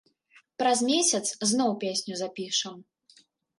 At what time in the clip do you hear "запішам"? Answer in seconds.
2.25-2.75